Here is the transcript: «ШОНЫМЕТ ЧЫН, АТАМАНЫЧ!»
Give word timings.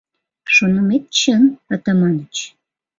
«ШОНЫМЕТ 0.53 1.03
ЧЫН, 1.17 1.43
АТАМАНЫЧ!» 1.75 2.35